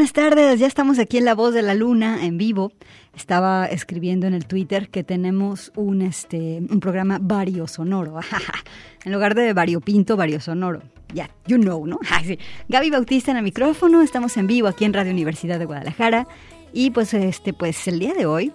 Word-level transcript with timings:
Buenas 0.00 0.14
tardes, 0.14 0.58
ya 0.58 0.66
estamos 0.66 0.98
aquí 0.98 1.18
en 1.18 1.26
La 1.26 1.34
Voz 1.34 1.52
de 1.52 1.60
la 1.60 1.74
Luna 1.74 2.24
en 2.24 2.38
vivo. 2.38 2.72
Estaba 3.14 3.66
escribiendo 3.66 4.26
en 4.26 4.32
el 4.32 4.46
Twitter 4.46 4.88
que 4.88 5.04
tenemos 5.04 5.72
un, 5.76 6.00
este, 6.00 6.62
un 6.70 6.80
programa 6.80 7.18
vario 7.20 7.66
sonoro. 7.66 8.18
en 9.04 9.12
lugar 9.12 9.34
de 9.34 9.52
variopinto, 9.52 10.16
vario 10.16 10.40
sonoro. 10.40 10.80
Ya, 11.12 11.28
you 11.46 11.58
know, 11.58 11.86
¿no? 11.86 11.98
Gaby 12.70 12.88
Bautista 12.88 13.30
en 13.30 13.36
el 13.36 13.42
micrófono, 13.42 14.00
estamos 14.00 14.38
en 14.38 14.46
vivo 14.46 14.68
aquí 14.68 14.86
en 14.86 14.94
Radio 14.94 15.12
Universidad 15.12 15.58
de 15.58 15.66
Guadalajara. 15.66 16.26
Y 16.72 16.92
pues, 16.92 17.12
este, 17.12 17.52
pues 17.52 17.86
el 17.86 17.98
día 17.98 18.14
de 18.14 18.24
hoy 18.24 18.54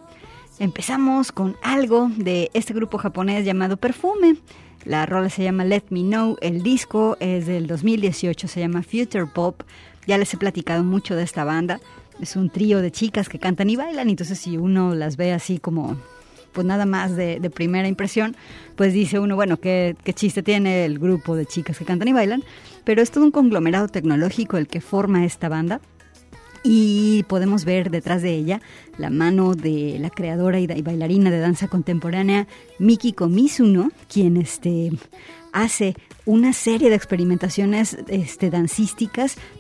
empezamos 0.58 1.32
con 1.32 1.58
algo 1.62 2.10
de 2.18 2.50
este 2.56 2.74
grupo 2.74 2.98
japonés 2.98 3.46
llamado 3.46 3.78
Perfume. 3.78 4.38
La 4.84 5.06
rola 5.06 5.30
se 5.30 5.44
llama 5.44 5.64
Let 5.64 5.86
Me 5.90 6.02
Know, 6.02 6.38
el 6.42 6.64
disco 6.64 7.18
es 7.20 7.46
del 7.46 7.68
2018, 7.68 8.48
se 8.48 8.60
llama 8.60 8.82
Future 8.82 9.28
Pop. 9.28 9.62
Ya 10.08 10.18
les 10.18 10.34
he 10.34 10.38
platicado 10.38 10.84
mucho 10.84 11.16
de 11.16 11.24
esta 11.24 11.44
banda. 11.44 11.80
Es 12.22 12.36
un 12.36 12.50
trío 12.50 12.82
de 12.82 12.92
chicas 12.92 13.28
que 13.30 13.40
cantan 13.40 13.70
y 13.70 13.76
bailan, 13.76 14.10
entonces 14.10 14.40
si 14.40 14.58
uno 14.58 14.96
las 14.96 15.18
ve 15.18 15.34
así 15.34 15.60
como, 15.60 15.98
pues 16.54 16.66
nada 16.66 16.86
más 16.86 17.16
de, 17.16 17.52
primera 17.54 17.88
impresión, 17.88 18.38
pues 18.78 18.94
dice 18.94 19.20
uno, 19.20 19.36
bueno, 19.36 19.58
¿qué, 19.58 19.96
qué 20.04 20.14
chiste 20.14 20.42
tiene 20.42 20.86
el 20.86 20.98
grupo 20.98 21.36
de 21.36 21.46
chicas 21.46 21.78
que 21.78 21.86
cantan 21.86 22.08
y 22.08 22.14
bailan, 22.14 22.44
pero 22.86 23.02
es 23.02 23.12
todo 23.12 23.26
un 23.26 23.32
conglomerado 23.32 23.90
tecnológico 23.90 24.58
el 24.58 24.68
que 24.68 24.80
forma 24.80 25.26
esta 25.26 25.50
banda. 25.50 25.82
y 26.68 27.24
podemos 27.28 27.64
ver 27.64 27.92
detrás 27.92 28.24
de 28.24 28.34
ella 28.34 28.60
la 28.98 29.12
mano 29.12 29.54
de 29.54 29.98
la 30.00 30.10
creadora 30.10 30.60
y, 30.60 30.66
bailarina 30.66 31.30
de 31.30 31.38
danza 31.38 31.68
contemporánea 31.68 32.48
Mikiko 32.80 33.28
Mizuno, 33.28 33.92
quien 34.12 34.38
este, 34.38 34.92
hace 35.52 35.96
una 36.26 36.54
serie 36.54 36.90
de 36.90 36.96
experimentaciones 36.96 37.98
este, 38.08 38.52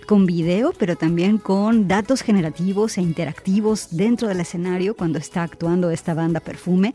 con 0.07 0.25
video, 0.25 0.73
pero 0.77 0.95
también 0.95 1.37
con 1.37 1.87
datos 1.87 2.21
generativos 2.21 2.97
e 2.97 3.01
interactivos 3.01 3.89
dentro 3.91 4.27
del 4.27 4.39
escenario 4.39 4.95
cuando 4.95 5.19
está 5.19 5.43
actuando 5.43 5.91
esta 5.91 6.13
banda 6.13 6.39
Perfume. 6.39 6.93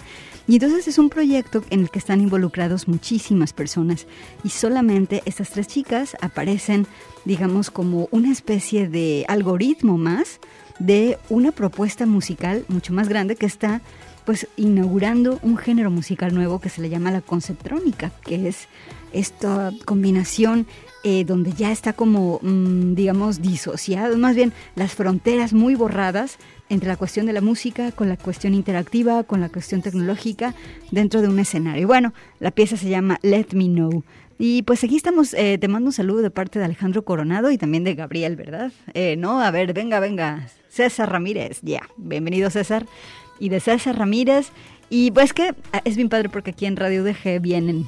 Y 0.48 0.54
entonces 0.54 0.88
es 0.88 0.98
un 0.98 1.08
proyecto 1.08 1.62
en 1.70 1.80
el 1.80 1.90
que 1.90 2.00
están 2.00 2.20
involucrados 2.20 2.88
muchísimas 2.88 3.52
personas 3.52 4.06
y 4.42 4.48
solamente 4.48 5.22
estas 5.24 5.50
tres 5.50 5.68
chicas 5.68 6.16
aparecen 6.20 6.86
digamos, 7.24 7.70
como 7.70 8.08
una 8.10 8.32
especie 8.32 8.88
de 8.88 9.24
algoritmo 9.28 9.98
más 9.98 10.40
de 10.78 11.18
una 11.28 11.52
propuesta 11.52 12.06
musical 12.06 12.64
mucho 12.68 12.92
más 12.92 13.08
grande 13.08 13.36
que 13.36 13.46
está 13.46 13.82
pues 14.24 14.48
inaugurando 14.56 15.38
un 15.42 15.56
género 15.56 15.90
musical 15.90 16.34
nuevo 16.34 16.60
que 16.60 16.68
se 16.68 16.80
le 16.80 16.88
llama 16.88 17.10
la 17.10 17.20
conceptrónica, 17.20 18.10
que 18.24 18.48
es 18.48 18.68
esta 19.12 19.72
combinación 19.84 20.66
eh, 21.02 21.24
donde 21.24 21.52
ya 21.52 21.72
está 21.72 21.94
como, 21.94 22.40
mm, 22.42 22.94
digamos, 22.94 23.40
disociado, 23.40 24.18
más 24.18 24.36
bien 24.36 24.52
las 24.74 24.92
fronteras 24.92 25.54
muy 25.54 25.74
borradas 25.74 26.36
entre 26.68 26.88
la 26.88 26.96
cuestión 26.96 27.24
de 27.26 27.32
la 27.32 27.40
música, 27.40 27.90
con 27.92 28.08
la 28.08 28.16
cuestión 28.16 28.52
interactiva, 28.54 29.24
con 29.24 29.40
la 29.40 29.48
cuestión 29.48 29.80
tecnológica 29.80 30.54
dentro 30.90 31.22
de 31.22 31.28
un 31.28 31.38
escenario. 31.38 31.86
Bueno, 31.86 32.12
la 32.38 32.50
pieza 32.50 32.76
se 32.76 32.90
llama 32.90 33.18
Let 33.22 33.48
Me 33.54 33.64
Know. 33.64 34.04
Y 34.38 34.62
pues 34.62 34.84
aquí 34.84 34.96
estamos, 34.96 35.34
eh, 35.34 35.58
te 35.58 35.68
mando 35.68 35.88
un 35.88 35.92
saludo 35.92 36.22
de 36.22 36.30
parte 36.30 36.58
de 36.58 36.64
Alejandro 36.64 37.04
Coronado 37.04 37.50
y 37.50 37.58
también 37.58 37.84
de 37.84 37.94
Gabriel, 37.94 38.36
¿verdad? 38.36 38.72
Eh, 38.94 39.16
no, 39.16 39.40
a 39.40 39.50
ver, 39.50 39.72
venga, 39.74 40.00
venga. 40.00 40.48
César 40.68 41.10
Ramírez, 41.10 41.60
ya. 41.62 41.82
Bienvenido 41.96 42.48
César. 42.48 42.86
Y 43.40 43.48
de 43.48 43.58
César 43.58 43.98
Ramírez. 43.98 44.52
Y 44.88 45.10
pues 45.10 45.32
que 45.32 45.54
ah, 45.72 45.82
es 45.84 45.96
bien 45.96 46.08
padre 46.08 46.28
porque 46.28 46.50
aquí 46.50 46.66
en 46.66 46.76
Radio 46.76 47.02
DG 47.02 47.40
vienen 47.40 47.86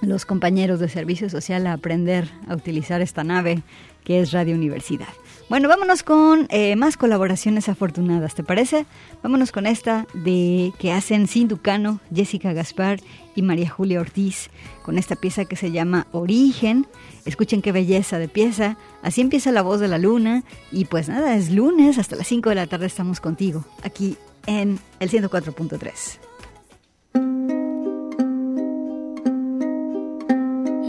los 0.00 0.24
compañeros 0.24 0.80
de 0.80 0.88
servicio 0.88 1.28
social 1.30 1.66
a 1.66 1.74
aprender 1.74 2.28
a 2.48 2.54
utilizar 2.54 3.00
esta 3.00 3.22
nave 3.22 3.62
que 4.04 4.20
es 4.20 4.32
Radio 4.32 4.54
Universidad. 4.54 5.08
Bueno, 5.48 5.68
vámonos 5.68 6.04
con 6.04 6.46
eh, 6.50 6.76
más 6.76 6.96
colaboraciones 6.96 7.68
afortunadas, 7.68 8.36
¿te 8.36 8.44
parece? 8.44 8.86
Vámonos 9.22 9.50
con 9.50 9.66
esta 9.66 10.06
de 10.14 10.72
que 10.78 10.92
hacen 10.92 11.26
Sinducano, 11.26 12.00
Jessica 12.14 12.52
Gaspar 12.52 13.00
María 13.42 13.70
Julia 13.70 14.00
Ortiz, 14.00 14.50
con 14.82 14.98
esta 14.98 15.16
pieza 15.16 15.44
que 15.44 15.56
se 15.56 15.70
llama 15.70 16.06
Origen. 16.12 16.86
Escuchen 17.24 17.62
qué 17.62 17.72
belleza 17.72 18.18
de 18.18 18.28
pieza. 18.28 18.76
Así 19.02 19.20
empieza 19.20 19.52
la 19.52 19.62
voz 19.62 19.80
de 19.80 19.88
la 19.88 19.98
luna. 19.98 20.44
Y 20.72 20.86
pues 20.86 21.08
nada, 21.08 21.36
es 21.36 21.50
lunes, 21.50 21.98
hasta 21.98 22.16
las 22.16 22.26
5 22.26 22.48
de 22.50 22.54
la 22.54 22.66
tarde 22.66 22.86
estamos 22.86 23.20
contigo, 23.20 23.64
aquí 23.82 24.16
en 24.46 24.78
el 24.98 25.10
104.3. 25.10 26.18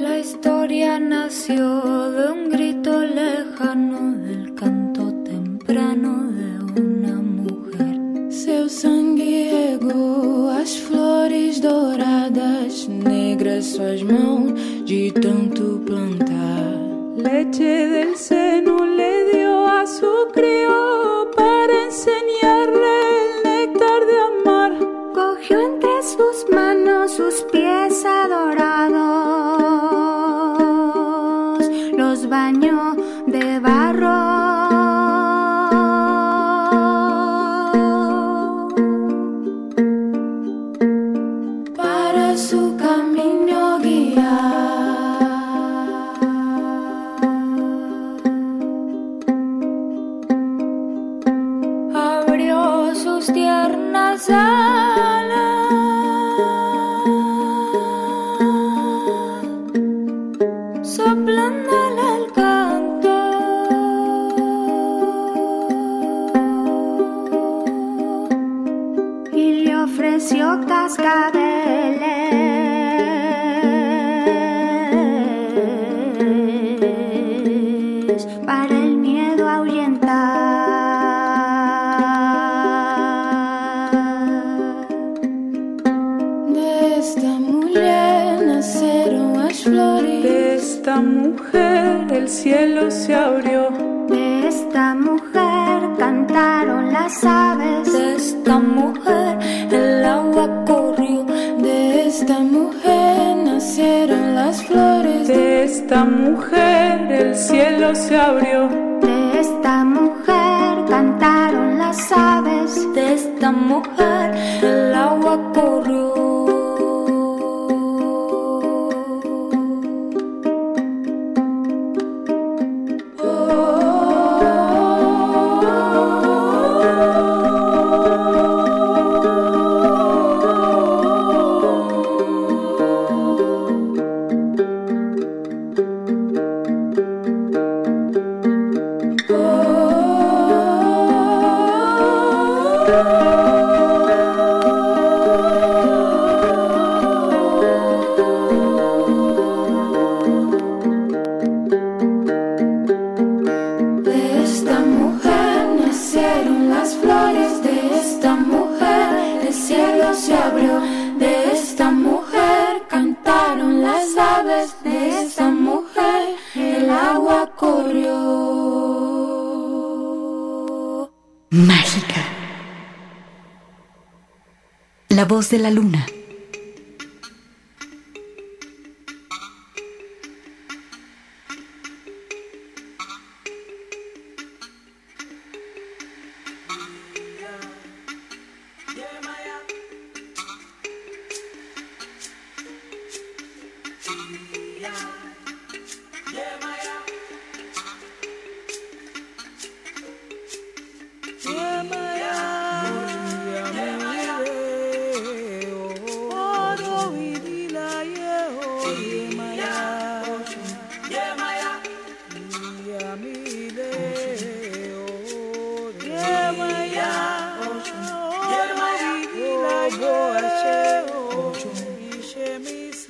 La 0.02 0.18
historia 0.20 1.00
nació 1.00 2.12
de 2.12 2.32
un 2.32 2.50
grito 2.50 3.02
lejano 3.02 4.18
del 4.18 4.56
canto 4.56 5.14
temprano 5.24 6.32
de 6.32 6.82
una 6.82 7.16
mujer. 7.22 8.11
Seu 8.32 8.70
sangue 8.70 9.50
regou 9.50 10.48
as 10.50 10.78
flores 10.78 11.60
douradas, 11.60 12.88
negras 12.88 13.66
suas 13.66 14.02
mãos 14.04 14.54
de 14.86 15.12
tanto 15.12 15.82
plantar. 15.86 16.80
Leche 17.18 17.90
del 17.90 18.16
seno 18.16 18.86
le 18.86 19.32
dio 19.34 19.66
a 19.66 19.86
su 19.86 20.28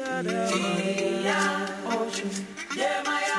Shada. 0.01 0.47
Ochu. 1.85 2.25
Yeah, 2.75 3.03
my 3.05 3.30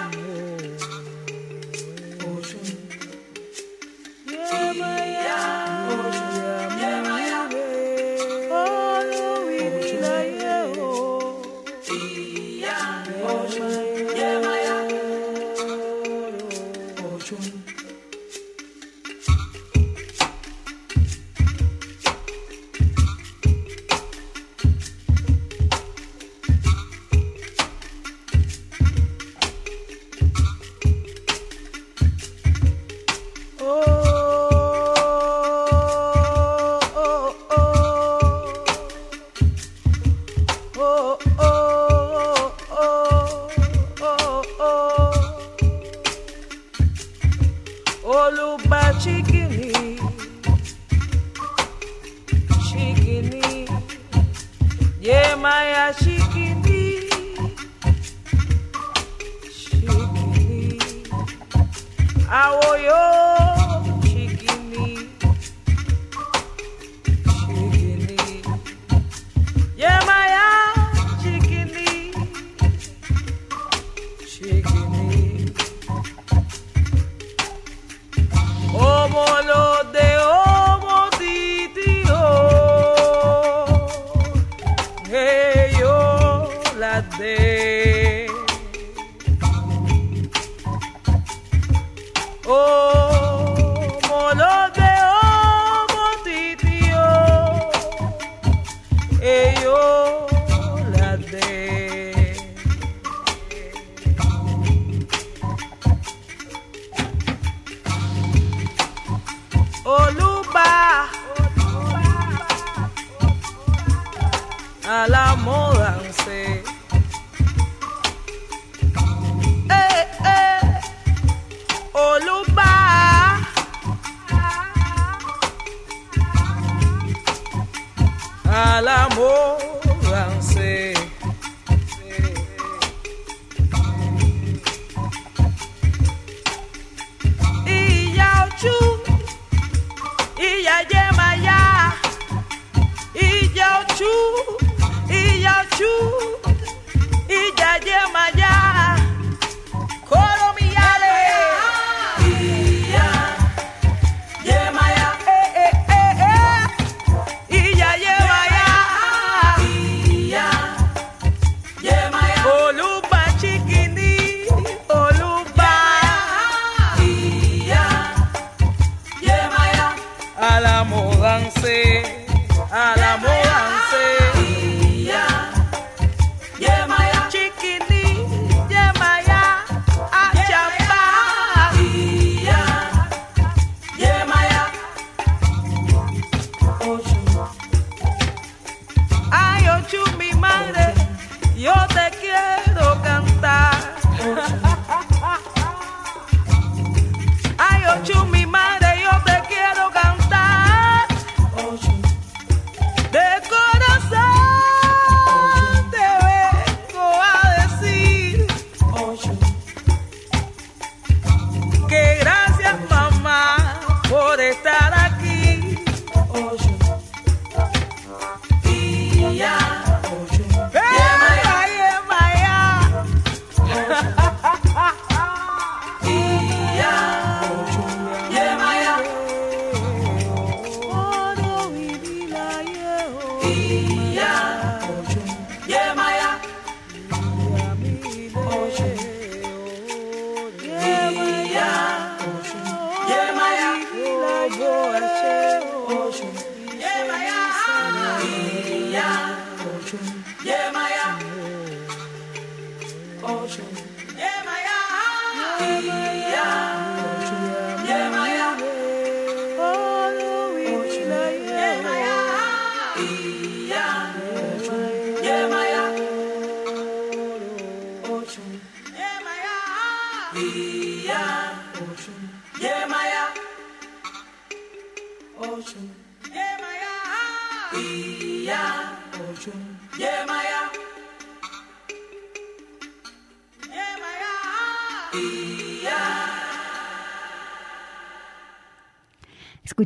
hey 99.22 99.54
yo 99.62 99.91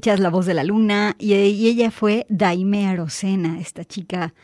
La 0.06 0.30
voz 0.30 0.46
de 0.46 0.54
la 0.54 0.62
luna 0.62 1.16
y, 1.18 1.34
y 1.34 1.66
ella 1.66 1.90
fue 1.90 2.26
Daime 2.28 2.86
Arocena, 2.86 3.58
esta 3.58 3.84
chica 3.84 4.34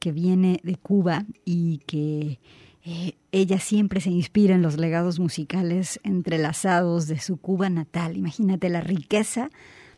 que 0.00 0.10
viene 0.10 0.58
de 0.64 0.74
Cuba 0.74 1.26
y 1.44 1.78
que 1.86 2.40
eh, 2.84 3.12
ella 3.30 3.60
siempre 3.60 4.00
se 4.00 4.10
inspira 4.10 4.56
en 4.56 4.62
los 4.62 4.78
legados 4.78 5.20
musicales 5.20 6.00
entrelazados 6.02 7.06
de 7.06 7.20
su 7.20 7.36
Cuba 7.36 7.70
natal. 7.70 8.16
Imagínate 8.16 8.68
la 8.68 8.80
riqueza, 8.80 9.50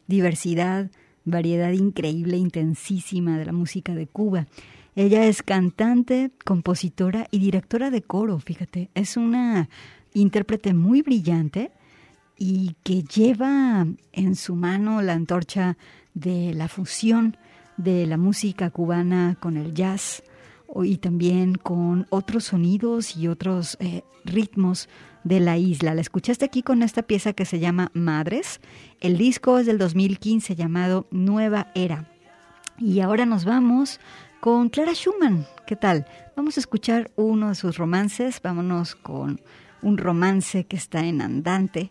diversidad, 0.07 0.91
variedad 1.25 1.73
increíble, 1.73 2.37
intensísima 2.37 3.39
de 3.39 3.47
la 3.47 3.53
música 3.53 3.95
de 3.95 4.07
Cuba. 4.07 4.47
Ella 4.95 5.25
es 5.25 5.43
cantante, 5.43 6.33
compositora 6.45 7.29
y 7.31 7.39
directora 7.39 7.91
de 7.91 8.03
coro, 8.03 8.39
fíjate, 8.41 8.91
es 8.95 9.17
una 9.17 9.71
intérprete 10.13 10.75
muy 10.75 11.01
brillante 11.01 11.73
y 12.39 12.75
que 12.83 13.03
lleva 13.03 13.87
en 14.13 14.37
su 14.37 14.55
mano 14.57 15.03
la 15.03 15.13
antorcha 15.13 15.77
de 16.15 16.55
la 16.55 16.69
fusión 16.69 17.37
de 17.77 18.07
la 18.07 18.17
música 18.17 18.71
cubana 18.71 19.37
con 19.41 19.57
el 19.57 19.75
jazz 19.75 20.23
y 20.83 20.97
también 20.99 21.55
con 21.55 22.07
otros 22.11 22.45
sonidos 22.45 23.17
y 23.17 23.29
otros 23.29 23.77
eh, 23.81 24.03
ritmos 24.25 24.89
de 25.23 25.41
la 25.41 25.57
isla. 25.57 25.95
La 25.95 26.01
escuchaste 26.01 26.45
aquí 26.45 26.63
con 26.63 26.83
esta 26.83 27.03
pieza 27.03 27.33
que 27.33 27.45
se 27.45 27.59
llama 27.59 27.91
Madres. 27.95 28.61
El 29.01 29.17
disco 29.17 29.59
es 29.59 29.67
del 29.67 29.79
2015 29.79 30.55
llamado 30.57 31.07
Nueva 31.11 31.69
Era. 31.75 32.11
Y 32.79 33.01
ahora 33.01 33.25
nos 33.25 33.45
vamos 33.45 34.01
con 34.41 34.69
Clara 34.69 34.95
Schumann. 34.95 35.47
¿Qué 35.67 35.77
tal? 35.77 36.07
Vamos 36.37 36.57
a 36.57 36.61
escuchar 36.61 37.11
uno 37.17 37.51
de 37.51 37.55
sus 37.55 37.79
romances. 37.79 38.41
Vámonos 38.43 38.95
con 38.97 39.41
un 39.81 39.99
romance 39.99 40.65
que 40.65 40.77
está 40.77 41.05
en 41.05 41.23
andante. 41.23 41.91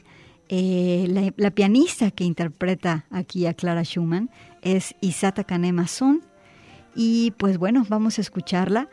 Eh, 0.56 1.08
la, 1.36 1.50
pianista 1.50 2.12
que 2.12 2.26
interpreta 2.26 3.08
aquí 3.10 3.48
a 3.48 3.56
Clara 3.56 3.84
Schumann 3.84 4.30
es 4.62 4.94
Isata 5.02 5.46
Kanema 5.46 5.88
Son 5.88 6.22
Y 6.94 7.32
pues 7.38 7.58
bueno, 7.58 7.84
vamos 7.90 8.20
a 8.20 8.22
escucharla. 8.22 8.88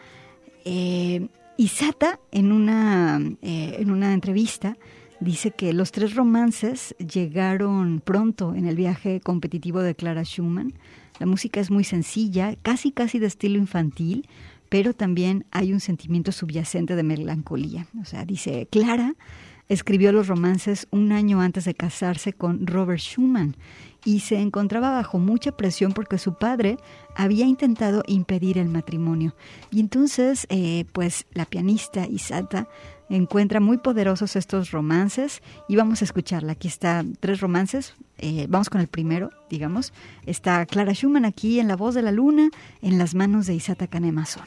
Eh, 0.64 1.28
Isata 1.58 2.18
en 2.32 2.52
una, 2.52 3.20
eh, 3.42 3.76
en 3.78 3.90
una 3.90 4.14
entrevista 4.14 4.78
dice 5.20 5.50
que 5.50 5.74
los 5.74 5.92
tres 5.92 6.14
romances 6.14 6.94
llegaron 6.96 8.00
pronto 8.02 8.54
en 8.54 8.64
el 8.66 8.76
viaje 8.76 9.20
competitivo 9.20 9.80
de 9.80 9.94
Clara 9.94 10.24
Schumann. 10.24 10.72
La 11.18 11.26
música 11.26 11.60
es 11.60 11.70
muy 11.70 11.84
sencilla, 11.84 12.56
casi 12.62 12.90
casi 12.90 13.18
de 13.18 13.26
estilo 13.26 13.58
infantil, 13.58 14.26
pero 14.70 14.94
también 14.94 15.44
hay 15.50 15.74
un 15.74 15.80
sentimiento 15.80 16.32
subyacente 16.32 16.96
de 16.96 17.02
melancolía. 17.02 17.86
O 18.00 18.06
sea, 18.06 18.24
dice 18.24 18.66
Clara 18.70 19.14
escribió 19.70 20.10
los 20.10 20.26
romances 20.26 20.88
un 20.90 21.12
año 21.12 21.40
antes 21.40 21.64
de 21.64 21.74
casarse 21.74 22.32
con 22.32 22.66
Robert 22.66 23.00
Schumann 23.00 23.56
y 24.04 24.20
se 24.20 24.40
encontraba 24.40 24.90
bajo 24.90 25.18
mucha 25.18 25.52
presión 25.52 25.92
porque 25.92 26.18
su 26.18 26.34
padre 26.34 26.76
había 27.14 27.46
intentado 27.46 28.02
impedir 28.08 28.58
el 28.58 28.68
matrimonio. 28.68 29.34
Y 29.70 29.78
entonces, 29.78 30.46
eh, 30.50 30.86
pues 30.92 31.26
la 31.32 31.46
pianista 31.46 32.04
Isata 32.06 32.68
encuentra 33.08 33.60
muy 33.60 33.78
poderosos 33.78 34.34
estos 34.34 34.72
romances 34.72 35.40
y 35.68 35.76
vamos 35.76 36.02
a 36.02 36.04
escucharla. 36.04 36.52
Aquí 36.52 36.66
está 36.66 37.04
tres 37.20 37.40
romances. 37.40 37.94
Eh, 38.18 38.46
vamos 38.48 38.70
con 38.70 38.80
el 38.80 38.88
primero, 38.88 39.30
digamos. 39.48 39.92
Está 40.26 40.66
Clara 40.66 40.94
Schumann 40.94 41.24
aquí 41.24 41.60
en 41.60 41.68
La 41.68 41.76
Voz 41.76 41.94
de 41.94 42.02
la 42.02 42.10
Luna, 42.12 42.50
en 42.82 42.98
las 42.98 43.14
manos 43.14 43.46
de 43.46 43.54
Isata 43.54 43.86
Kanemazon. 43.86 44.46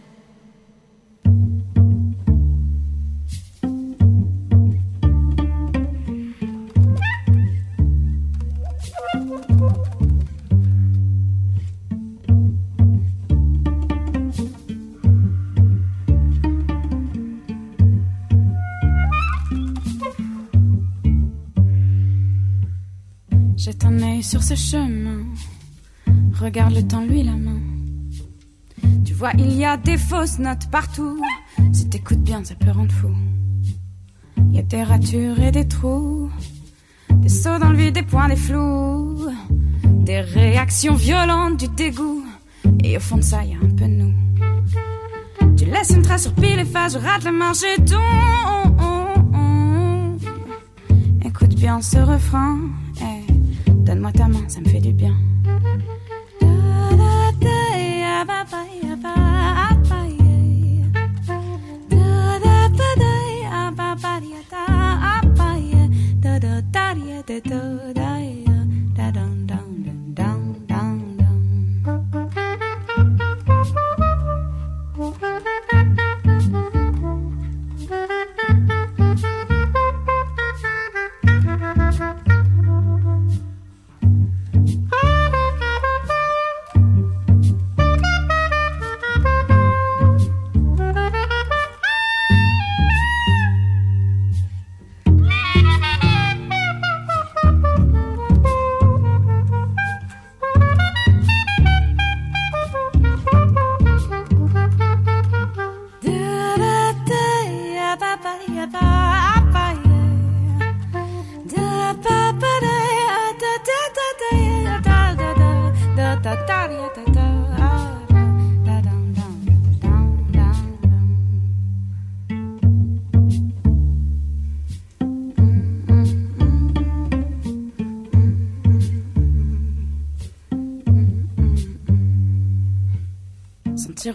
Fausses 30.21 30.39
notes 30.39 30.69
partout. 30.69 31.19
Si 31.73 31.89
t'écoutes 31.89 32.21
bien, 32.21 32.43
ça 32.43 32.53
peut 32.55 32.69
rendre 32.71 32.91
fou. 32.91 33.09
Y 34.51 34.59
a 34.59 34.61
des 34.61 34.83
ratures 34.83 35.39
et 35.39 35.51
des 35.51 35.67
trous, 35.67 36.29
des 37.09 37.29
sauts 37.29 37.57
dans 37.59 37.69
le 37.69 37.77
vide, 37.77 37.95
des 37.95 38.03
points, 38.03 38.27
des 38.27 38.35
flous, 38.35 39.17
des 39.83 40.21
réactions 40.21 40.93
violentes, 40.93 41.57
du 41.57 41.67
dégoût. 41.69 42.23
Et 42.83 42.97
au 42.97 42.99
fond 42.99 43.17
de 43.17 43.23
ça, 43.23 43.43
y 43.43 43.53
a 43.53 43.57
un 43.57 43.69
peu 43.69 43.85
de 43.85 43.97
nous. 44.01 44.13
Tu 45.57 45.65
laisses 45.65 45.89
une 45.89 46.03
trace 46.03 46.23
sur 46.23 46.33
pile 46.33 46.59
et 46.59 46.65
face, 46.65 46.93
je 46.93 46.99
rate 46.99 47.23
la 47.23 47.31
marche 47.31 47.63
et 47.63 47.83
ton. 47.83 47.97
Écoute 51.25 51.55
bien 51.55 51.81
ce 51.81 51.97
refrain. 51.97 52.59
Donne-moi 53.67 54.11
ta 54.11 54.27
main, 54.27 54.43
ça 54.47 54.59
me 54.59 54.67
fait 54.67 54.81
du 54.81 54.93
bien. 54.93 55.15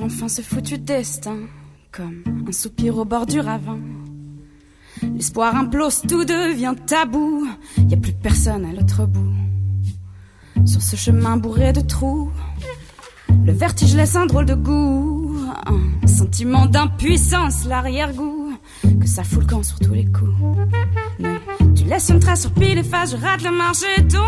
Enfin 0.00 0.28
ce 0.28 0.40
foutu 0.42 0.78
destin, 0.78 1.36
comme 1.92 2.22
un 2.48 2.52
soupir 2.52 2.96
au 2.96 3.04
bord 3.04 3.26
du 3.26 3.40
ravin. 3.40 3.78
L'espoir 5.02 5.54
implose, 5.54 6.02
tout 6.08 6.24
devient 6.24 6.74
tabou. 6.86 7.46
Y 7.88 7.94
a 7.94 7.96
plus 7.96 8.14
personne 8.14 8.64
à 8.64 8.72
l'autre 8.72 9.06
bout. 9.06 9.34
Sur 10.64 10.82
ce 10.82 10.96
chemin 10.96 11.36
bourré 11.36 11.72
de 11.72 11.82
trous, 11.82 12.30
le 13.44 13.52
vertige 13.52 13.94
laisse 13.94 14.16
un 14.16 14.26
drôle 14.26 14.46
de 14.46 14.54
goût. 14.54 15.36
Un 15.66 16.06
sentiment 16.06 16.66
d'impuissance, 16.66 17.66
l'arrière-goût. 17.66 18.54
Que 18.82 19.06
ça 19.06 19.24
fout 19.24 19.42
le 19.42 19.46
camp 19.46 19.62
sur 19.62 19.78
tous 19.78 19.92
les 19.92 20.06
coups. 20.06 20.32
Tu 21.76 21.84
laisses 21.84 22.08
une 22.08 22.20
trace 22.20 22.42
sur 22.42 22.52
pile 22.52 22.78
et 22.78 22.82
face, 22.82 23.12
je 23.12 23.16
rate 23.16 23.42
le 23.42 23.50
marché. 23.50 23.86
Oh, 24.14 24.18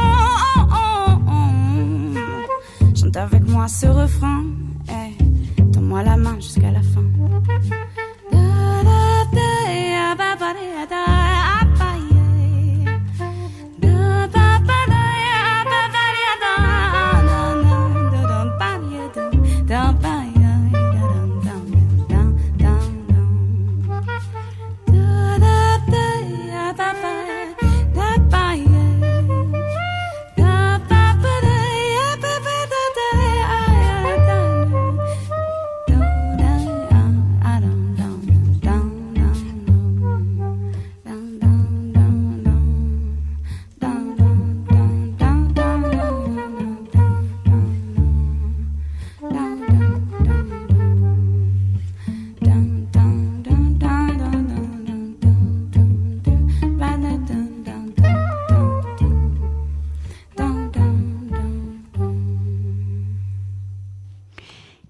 oh, 0.71 1.13
oh. 1.27 2.15
Chante 2.95 3.17
avec 3.17 3.49
moi 3.49 3.67
ce 3.67 3.87
refrain. 3.87 4.45
Donne-moi 5.89 6.03
la 6.03 6.17
main 6.19 6.39
jusqu'à 6.39 6.71
la 6.71 6.83
fin. 6.83 7.08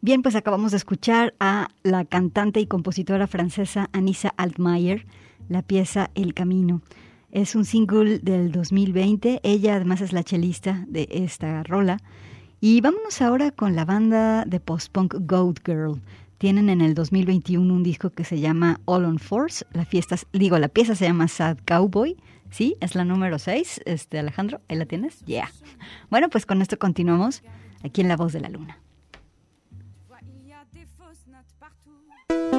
Bien, 0.08 0.22
pues 0.22 0.36
acabamos 0.36 0.70
de 0.70 0.78
escuchar 0.78 1.34
a 1.38 1.68
la 1.82 2.06
cantante 2.06 2.60
y 2.60 2.66
compositora 2.66 3.26
francesa 3.26 3.90
Anissa 3.92 4.32
Altmaier, 4.38 5.04
la 5.50 5.60
pieza 5.60 6.10
El 6.14 6.32
Camino. 6.32 6.80
Es 7.30 7.54
un 7.54 7.66
single 7.66 8.18
del 8.18 8.50
2020. 8.50 9.40
Ella 9.42 9.74
además 9.74 10.00
es 10.00 10.14
la 10.14 10.24
chelista 10.24 10.86
de 10.88 11.08
esta 11.10 11.62
rola. 11.62 11.98
Y 12.58 12.80
vámonos 12.80 13.20
ahora 13.20 13.50
con 13.50 13.76
la 13.76 13.84
banda 13.84 14.46
de 14.46 14.60
post-punk 14.60 15.14
Goat 15.26 15.58
Girl. 15.66 16.00
Tienen 16.38 16.70
en 16.70 16.80
el 16.80 16.94
2021 16.94 17.70
un 17.70 17.82
disco 17.82 18.08
que 18.08 18.24
se 18.24 18.40
llama 18.40 18.80
All 18.86 19.04
on 19.04 19.18
Force. 19.18 19.66
La 19.74 19.84
fiesta, 19.84 20.16
digo, 20.32 20.58
la 20.58 20.68
pieza 20.68 20.94
se 20.94 21.04
llama 21.04 21.28
Sad 21.28 21.58
Cowboy. 21.66 22.16
Sí, 22.50 22.78
es 22.80 22.94
la 22.94 23.04
número 23.04 23.38
6. 23.38 23.82
Este, 23.84 24.18
Alejandro, 24.18 24.62
¿ahí 24.68 24.78
la 24.78 24.86
tienes? 24.86 25.20
Yeah. 25.26 25.52
Bueno, 26.08 26.30
pues 26.30 26.46
con 26.46 26.62
esto 26.62 26.78
continuamos 26.78 27.42
aquí 27.84 28.00
en 28.00 28.08
La 28.08 28.16
Voz 28.16 28.32
de 28.32 28.40
la 28.40 28.48
Luna. 28.48 28.78
The 32.28 32.57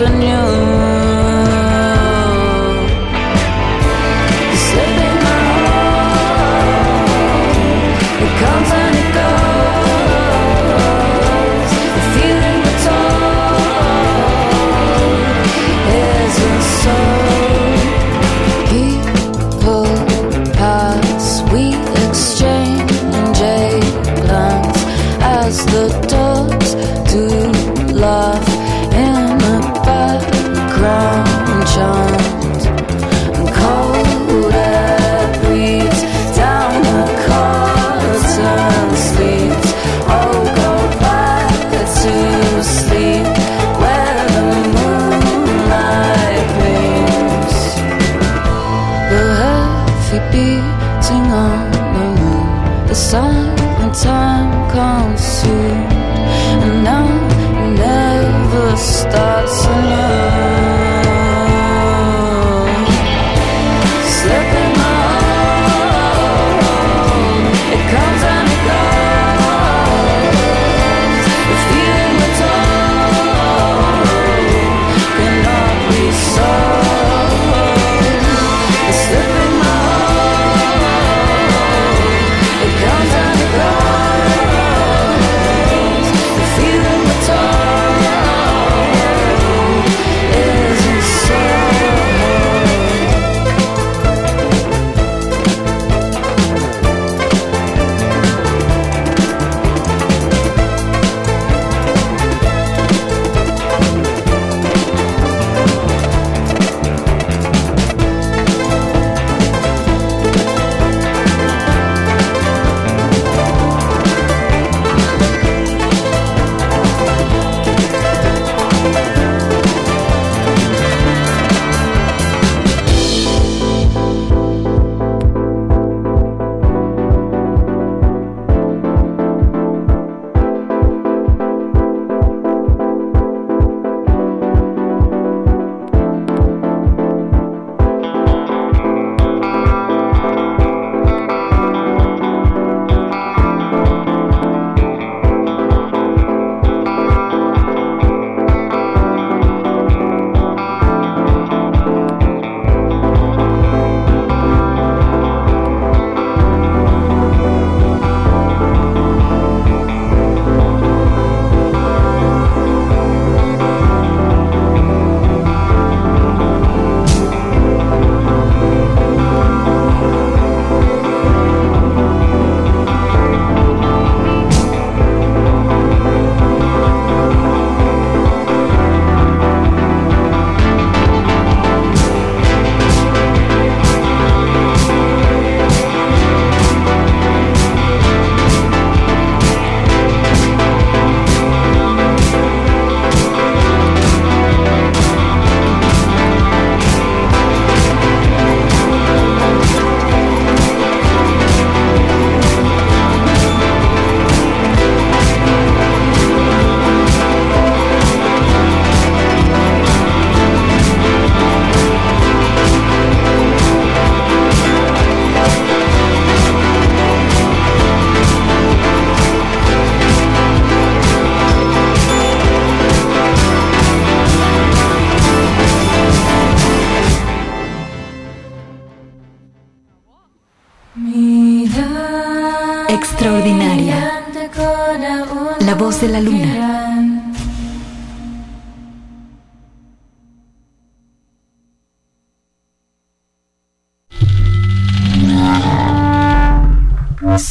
When 0.00 0.22
you. 0.22 0.79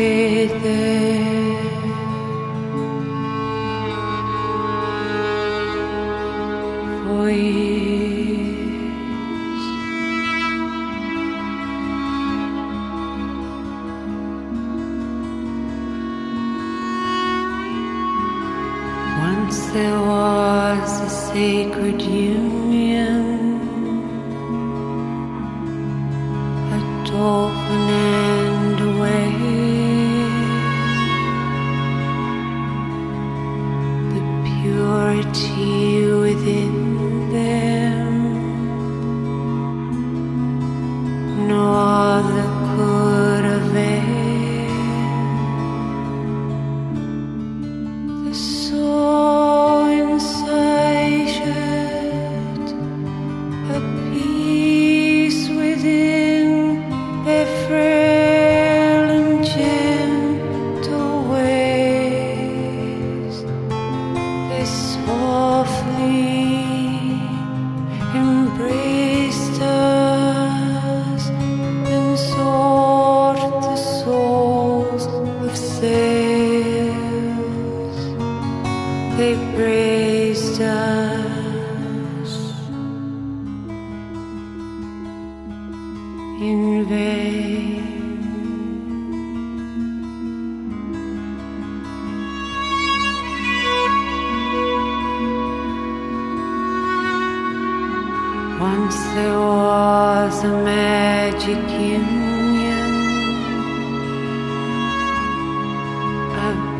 wait 0.00 0.62
there. 0.62 1.49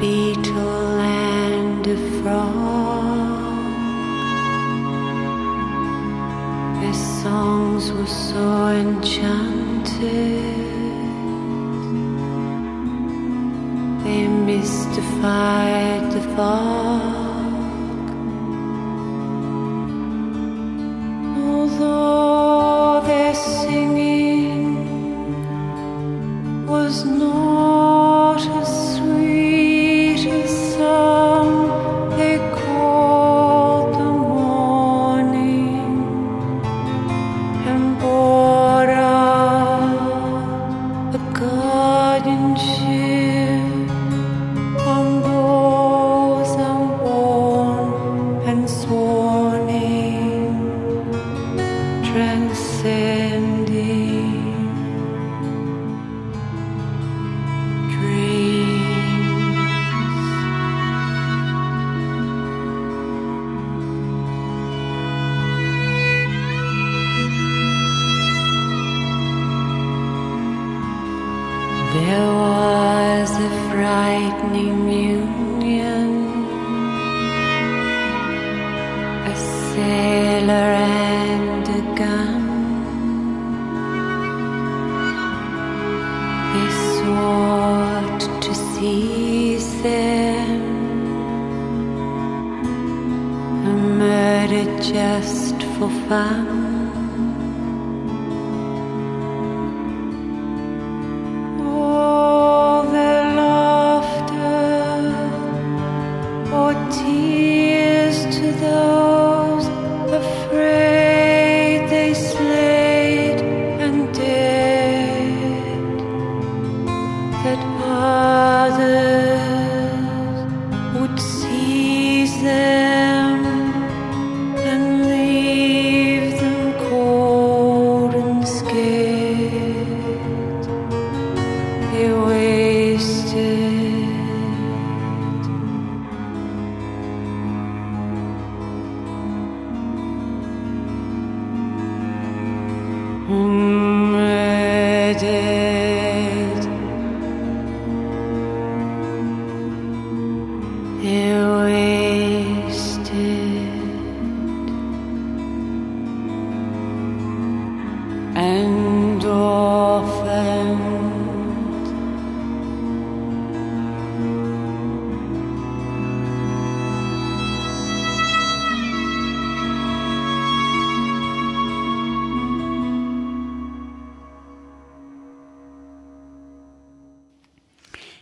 beetle 0.01 0.98
and 0.98 1.86
a 1.86 1.96
frog. 2.22 3.61
Their 6.80 6.94
songs 6.94 7.92
were 7.92 8.07
so 8.07 8.68
enchanted, 8.68 10.01
they 14.05 14.26
mystified 14.26 16.11
the 16.12 16.22
fog. 16.34 17.19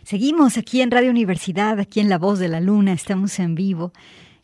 Seguimos 0.09 0.57
aquí 0.57 0.81
en 0.81 0.89
Radio 0.89 1.11
Universidad, 1.11 1.79
aquí 1.79 1.99
en 1.99 2.09
La 2.09 2.17
Voz 2.17 2.39
de 2.39 2.47
la 2.47 2.59
Luna, 2.59 2.93
estamos 2.93 3.37
en 3.37 3.53
vivo 3.53 3.91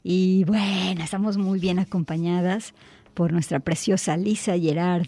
y 0.04 0.44
bueno, 0.44 1.04
estamos 1.04 1.38
muy 1.38 1.60
bien 1.60 1.80
acompañadas 1.80 2.76
por 3.16 3.34
nuestra 3.34 3.60
preciosa 3.60 4.16
Lisa 4.16 4.60
Gerard. 4.60 5.08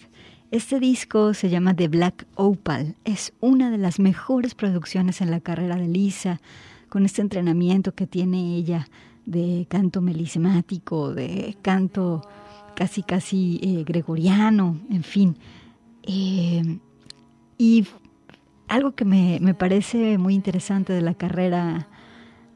Este 0.50 0.80
disco 0.80 1.36
se 1.36 1.52
llama 1.52 1.76
The 1.76 1.90
Black 1.90 2.26
Opal, 2.34 2.96
es 3.06 3.34
una 3.40 3.70
de 3.70 3.78
las 3.78 4.00
mejores 4.00 4.56
producciones 4.56 5.22
en 5.22 5.30
la 5.30 5.42
carrera 5.42 5.76
de 5.76 5.90
Lisa, 5.90 6.42
con 6.90 7.06
este 7.06 7.22
entrenamiento 7.22 7.94
que 7.94 8.08
tiene 8.08 8.56
ella 8.56 8.88
de 9.28 9.68
canto 9.70 10.02
melismático, 10.02 11.14
de 11.14 11.56
canto 11.62 12.28
casi 12.74 13.04
casi 13.04 13.60
eh, 13.62 13.84
gregoriano, 13.84 14.80
en 14.90 15.04
fin. 15.04 15.38
Eh, 16.02 16.80
y 17.60 17.86
algo 18.68 18.94
que 18.94 19.06
me, 19.06 19.40
me, 19.42 19.54
parece 19.54 20.18
muy 20.18 20.34
interesante 20.34 20.94
de 20.94 21.02
la 21.02 21.14
carrera 21.14 21.88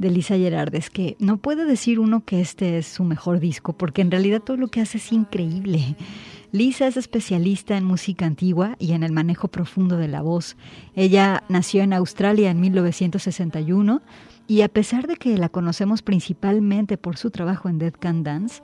de 0.02 0.10
Lisa 0.10 0.36
Gerard 0.36 0.74
es 0.74 0.90
que 0.90 1.16
no 1.20 1.38
puede 1.38 1.64
decir 1.66 2.00
uno 2.00 2.26
que 2.26 2.42
este 2.42 2.80
es 2.80 2.88
su 2.88 3.04
mejor 3.04 3.40
disco, 3.40 3.74
porque 3.74 4.02
en 4.02 4.10
realidad 4.10 4.42
todo 4.42 4.58
lo 4.58 4.68
que 4.68 4.82
hace 4.82 4.98
es 4.98 5.12
increíble. 5.12 5.96
Lisa 6.52 6.88
es 6.88 6.98
especialista 6.98 7.78
en 7.78 7.86
música 7.86 8.26
antigua 8.26 8.76
y 8.80 8.92
en 8.92 9.04
el 9.04 9.14
manejo 9.14 9.48
profundo 9.48 9.98
de 9.98 10.10
la 10.10 10.22
voz. 10.22 10.58
Ella 10.96 11.44
nació 11.48 11.84
en 11.84 11.94
Australia 11.94 12.50
en 12.50 12.60
1961 12.60 14.02
y 14.48 14.64
a 14.64 14.68
pesar 14.68 15.08
de 15.08 15.16
que 15.16 15.38
la 15.38 15.50
conocemos 15.50 16.02
principalmente 16.02 16.98
por 16.98 17.16
su 17.16 17.32
trabajo 17.32 17.70
en 17.70 17.78
Dead 17.78 17.94
Can 17.98 18.24
Dance, 18.24 18.62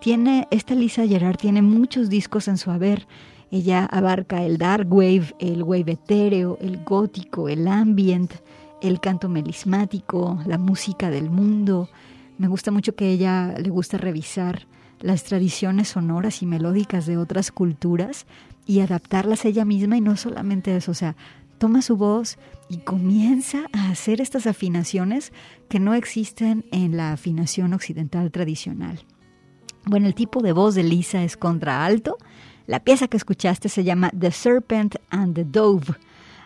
tiene, 0.00 0.48
esta 0.50 0.74
Lisa 0.74 1.06
Gerard 1.06 1.36
tiene 1.36 1.62
muchos 1.62 2.10
discos 2.10 2.48
en 2.48 2.58
su 2.58 2.70
haber 2.70 3.06
ella 3.50 3.84
abarca 3.84 4.44
el 4.44 4.58
dark 4.58 4.92
wave, 4.92 5.34
el 5.38 5.62
wave 5.62 5.92
etéreo, 5.92 6.58
el 6.60 6.84
gótico, 6.84 7.48
el 7.48 7.66
ambient, 7.66 8.32
el 8.80 9.00
canto 9.00 9.28
melismático, 9.28 10.38
la 10.46 10.58
música 10.58 11.10
del 11.10 11.30
mundo. 11.30 11.88
Me 12.38 12.48
gusta 12.48 12.70
mucho 12.70 12.94
que 12.94 13.10
ella 13.10 13.54
le 13.58 13.70
gusta 13.70 13.98
revisar 13.98 14.66
las 15.00 15.24
tradiciones 15.24 15.88
sonoras 15.88 16.42
y 16.42 16.46
melódicas 16.46 17.06
de 17.06 17.16
otras 17.16 17.50
culturas 17.50 18.26
y 18.66 18.80
adaptarlas 18.80 19.44
ella 19.44 19.64
misma 19.64 19.96
y 19.96 20.00
no 20.00 20.16
solamente 20.16 20.76
eso, 20.76 20.92
o 20.92 20.94
sea, 20.94 21.16
toma 21.58 21.82
su 21.82 21.96
voz 21.96 22.38
y 22.68 22.78
comienza 22.78 23.66
a 23.72 23.90
hacer 23.90 24.20
estas 24.20 24.46
afinaciones 24.46 25.32
que 25.68 25.80
no 25.80 25.94
existen 25.94 26.64
en 26.70 26.96
la 26.96 27.12
afinación 27.12 27.74
occidental 27.74 28.30
tradicional. 28.30 29.00
Bueno, 29.84 30.06
el 30.06 30.14
tipo 30.14 30.40
de 30.42 30.52
voz 30.52 30.74
de 30.74 30.82
Lisa 30.82 31.22
es 31.22 31.36
contraalto, 31.36 32.16
la 32.70 32.78
pieza 32.78 33.08
que 33.08 33.16
escuchaste 33.16 33.68
se 33.68 33.82
llama 33.82 34.12
The 34.16 34.30
Serpent 34.30 34.94
and 35.10 35.34
the 35.34 35.44
Dove. 35.44 35.92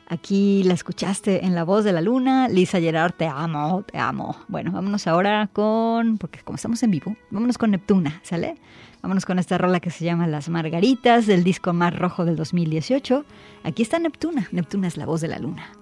Aquí 0.09 0.63
la 0.63 0.73
escuchaste 0.73 1.45
en 1.45 1.55
la 1.55 1.65
voz 1.65 1.85
de 1.85 1.93
la 1.93 2.01
luna. 2.01 2.49
Lisa 2.49 2.81
Gerard, 2.81 3.13
te 3.13 3.27
amo, 3.27 3.83
te 3.83 3.99
amo. 3.99 4.35
Bueno, 4.49 4.73
vámonos 4.73 5.07
ahora 5.07 5.51
con, 5.53 6.17
porque 6.17 6.41
como 6.41 6.57
estamos 6.57 6.83
en 6.83 6.93
vivo, 6.93 7.15
vámonos 7.31 7.59
con 7.59 7.73
Neptuna, 7.73 8.23
¿sale? 8.23 8.55
Vámonos 9.03 9.27
con 9.27 9.39
esta 9.39 9.59
rola 9.59 9.81
que 9.81 9.91
se 9.91 10.07
llama 10.07 10.27
Las 10.27 10.49
Margaritas 10.49 11.27
del 11.27 11.45
disco 11.45 11.75
Más 11.75 11.95
Rojo 11.95 12.25
del 12.25 12.37
2018. 12.37 13.27
Aquí 13.63 13.83
está 13.83 13.99
Neptuna. 13.99 14.49
Neptuna 14.51 14.89
es 14.89 14.97
la 14.97 15.05
voz 15.05 15.21
de 15.21 15.29
la 15.29 15.39
luna. 15.39 15.73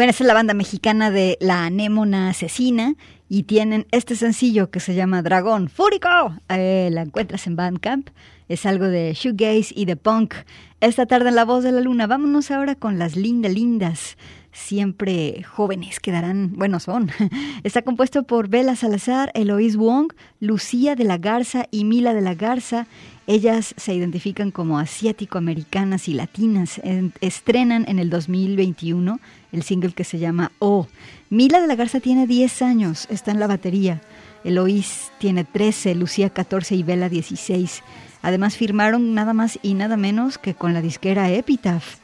Bueno, 0.00 0.12
es 0.12 0.20
la 0.22 0.32
banda 0.32 0.54
mexicana 0.54 1.10
de 1.10 1.36
La 1.42 1.66
Anémona 1.66 2.30
Asesina 2.30 2.94
y 3.28 3.42
tienen 3.42 3.86
este 3.90 4.16
sencillo 4.16 4.70
que 4.70 4.80
se 4.80 4.94
llama 4.94 5.20
Dragón 5.20 5.68
Fúrico. 5.68 6.08
Eh, 6.48 6.88
la 6.90 7.02
encuentras 7.02 7.46
en 7.46 7.54
Bandcamp. 7.54 8.08
Es 8.48 8.64
algo 8.64 8.86
de 8.86 9.12
shoegaze 9.12 9.74
y 9.76 9.84
de 9.84 9.96
punk. 9.96 10.36
Esta 10.80 11.04
tarde 11.04 11.28
en 11.28 11.34
La 11.34 11.44
Voz 11.44 11.64
de 11.64 11.72
la 11.72 11.82
Luna. 11.82 12.06
Vámonos 12.06 12.50
ahora 12.50 12.76
con 12.76 12.98
las 12.98 13.14
lindas, 13.14 13.52
lindas 13.52 14.16
siempre 14.52 15.42
jóvenes 15.42 16.00
quedarán, 16.00 16.52
bueno, 16.54 16.80
son. 16.80 17.10
Está 17.62 17.82
compuesto 17.82 18.24
por 18.24 18.48
Bela 18.48 18.76
Salazar, 18.76 19.30
Eloís 19.34 19.76
Wong, 19.76 20.12
Lucía 20.40 20.96
de 20.96 21.04
la 21.04 21.18
Garza 21.18 21.66
y 21.70 21.84
Mila 21.84 22.14
de 22.14 22.20
la 22.20 22.34
Garza. 22.34 22.86
Ellas 23.30 23.74
se 23.76 23.94
identifican 23.94 24.50
como 24.50 24.80
asiático-americanas 24.80 26.08
y 26.08 26.14
latinas. 26.14 26.80
estrenan 27.20 27.84
en 27.86 28.00
el 28.00 28.10
2021 28.10 29.20
el 29.52 29.62
single 29.62 29.92
que 29.92 30.02
se 30.02 30.18
llama 30.18 30.50
Oh. 30.58 30.88
Mila 31.28 31.60
de 31.60 31.68
la 31.68 31.76
Garza 31.76 32.00
tiene 32.00 32.26
10 32.26 32.62
años, 32.62 33.06
está 33.08 33.30
en 33.30 33.38
la 33.38 33.46
batería. 33.46 34.02
Eloís 34.42 35.12
tiene 35.20 35.44
13, 35.44 35.94
Lucía 35.94 36.30
14 36.30 36.74
y 36.74 36.82
Bela 36.82 37.08
16. 37.08 37.84
Además 38.20 38.56
firmaron 38.56 39.14
nada 39.14 39.32
más 39.32 39.60
y 39.62 39.74
nada 39.74 39.96
menos 39.96 40.36
que 40.36 40.54
con 40.54 40.74
la 40.74 40.82
disquera 40.82 41.30
Epitaph 41.30 41.98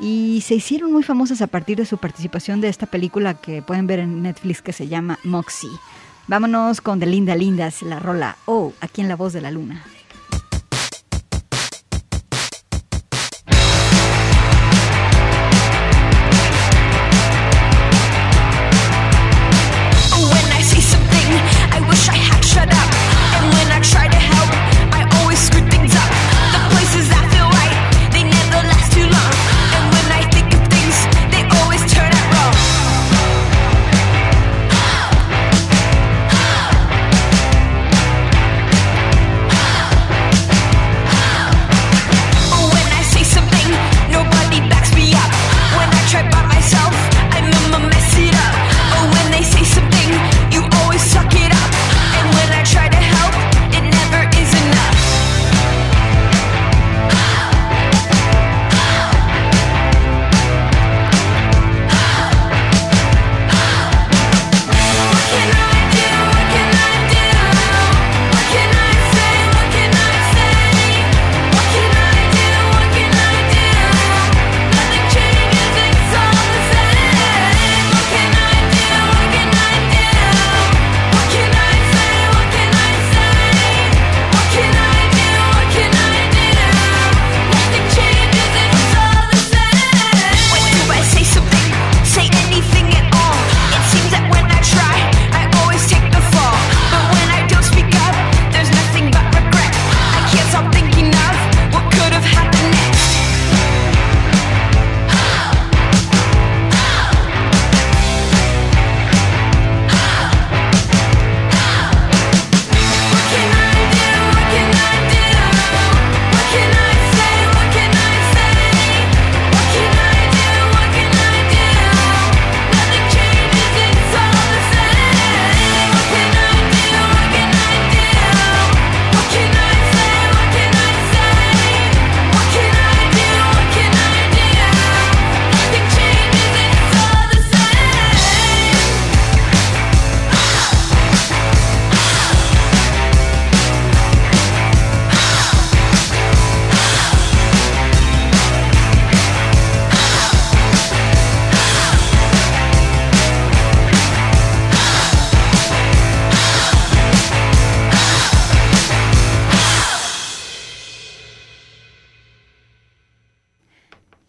y 0.00 0.40
se 0.44 0.56
hicieron 0.56 0.90
muy 0.90 1.04
famosas 1.04 1.42
a 1.42 1.46
partir 1.46 1.76
de 1.76 1.86
su 1.86 1.98
participación 1.98 2.60
de 2.60 2.68
esta 2.68 2.86
película 2.86 3.34
que 3.34 3.62
pueden 3.62 3.86
ver 3.86 4.00
en 4.00 4.20
Netflix 4.24 4.62
que 4.62 4.72
se 4.72 4.88
llama 4.88 5.20
Moxie. 5.22 5.70
Vámonos 6.26 6.80
con 6.80 6.98
De 6.98 7.06
Linda 7.06 7.36
Lindas, 7.36 7.82
la 7.82 8.00
rola 8.00 8.36
Oh, 8.46 8.72
aquí 8.80 9.00
en 9.00 9.06
La 9.06 9.14
Voz 9.14 9.32
de 9.32 9.42
la 9.42 9.52
Luna. 9.52 9.84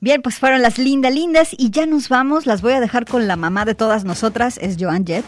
Bien, 0.04 0.22
pues 0.22 0.38
fueron 0.38 0.62
las 0.62 0.80
linda 0.80 1.10
lindas 1.10 1.56
y 1.58 1.70
ya 1.70 1.86
nos 1.86 2.10
vamos. 2.10 2.46
Las 2.46 2.62
voy 2.62 2.74
a 2.74 2.82
dejar 2.82 3.06
con 3.06 3.26
la 3.26 3.38
mamá 3.38 3.64
de 3.64 3.74
todas 3.74 4.04
nosotras, 4.04 4.58
es 4.62 4.76
Joan 4.78 5.06
Jett. 5.06 5.24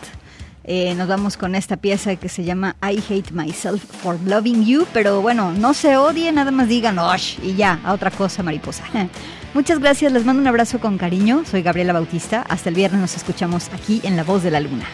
Eh, 0.65 0.93
nos 0.95 1.07
vamos 1.07 1.37
con 1.37 1.55
esta 1.55 1.77
pieza 1.77 2.17
que 2.17 2.27
se 2.27 2.43
llama 2.43 2.75
I 2.81 3.01
Hate 3.09 3.31
Myself 3.31 3.81
for 3.81 4.19
Loving 4.25 4.65
You, 4.65 4.85
pero 4.91 5.21
bueno, 5.21 5.53
no 5.53 5.73
se 5.73 5.95
odie, 5.95 6.29
nada 6.33 6.51
más 6.51 6.67
digan 6.67 6.99
Osh 6.99 7.39
y 7.41 7.55
ya, 7.55 7.79
a 7.85 7.93
otra 7.93 8.11
cosa, 8.11 8.43
mariposa. 8.43 8.83
Muchas 9.53 9.79
gracias, 9.79 10.11
les 10.11 10.25
mando 10.25 10.41
un 10.41 10.47
abrazo 10.49 10.81
con 10.81 10.97
cariño. 10.97 11.45
Soy 11.49 11.61
Gabriela 11.61 11.93
Bautista. 11.93 12.41
Hasta 12.41 12.67
el 12.67 12.75
viernes 12.75 12.99
nos 12.99 13.15
escuchamos 13.15 13.69
aquí 13.73 14.01
en 14.03 14.17
La 14.17 14.25
Voz 14.25 14.43
de 14.43 14.51
la 14.51 14.59
Luna. 14.59 14.87